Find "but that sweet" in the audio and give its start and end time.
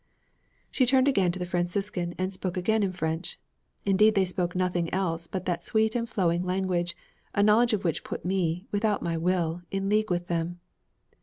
5.27-5.93